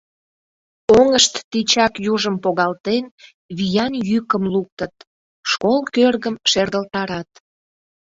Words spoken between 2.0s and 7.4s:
южым погалтен, виян йӱкым луктыт, школ кӧргым шергылтарат.